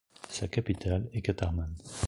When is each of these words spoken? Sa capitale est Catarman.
Sa 0.31 0.47
capitale 0.47 1.07
est 1.13 1.21
Catarman. 1.21 1.69